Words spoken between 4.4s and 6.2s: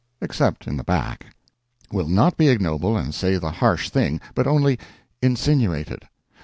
only insinuate it.